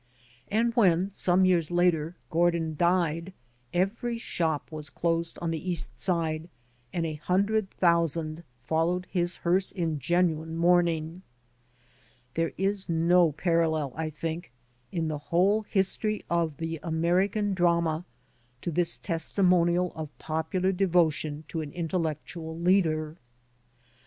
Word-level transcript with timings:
And 0.49 0.73
when, 0.73 1.11
some 1.11 1.45
years 1.45 1.69
later, 1.69 2.15
Gordin 2.31 2.75
diea, 2.75 3.33
every 3.71 4.17
shop 4.17 4.71
was 4.71 4.89
closed 4.89 5.37
on 5.43 5.51
the 5.51 5.69
East 5.69 5.99
Side 5.99 6.49
and 6.91 7.05
a 7.05 7.21
himdred 7.27 7.69
thousand 7.69 8.41
followed 8.63 9.05
his 9.11 9.35
hearse 9.45 9.71
in 9.71 9.99
genuine 9.99 10.57
mourning. 10.57 11.21
There 12.33 12.51
is 12.57 12.89
no 12.89 13.33
parallel, 13.33 13.93
I 13.95 14.09
think, 14.09 14.51
in 14.91 15.07
the 15.07 15.19
whole 15.19 15.61
history 15.69 16.25
of 16.31 16.57
the 16.57 16.79
American 16.81 17.53
drama 17.53 18.03
to 18.63 18.71
this 18.71 18.97
testimonial 18.97 19.93
of 19.93 20.17
popular 20.17 20.71
devotion 20.71 21.43
to 21.49 21.61
an 21.61 21.71
intellectual 21.73 22.57
leader. 22.59 23.17